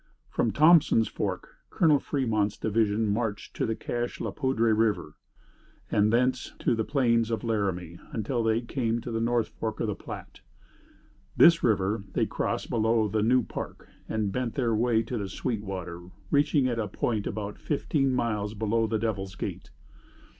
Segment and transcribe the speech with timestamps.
[0.29, 5.13] From Thompson's Fork Colonel Fremont's division marched to the Cache la Poudre River,
[5.91, 9.85] and thence to the plains of Laramie until they came to the North Fork of
[9.85, 10.41] the Platte.
[11.37, 15.61] This river they crossed below the New Park and bent their way to the sweet
[15.61, 19.69] water, reaching it at a point about fifteen miles below the Devil's Gate.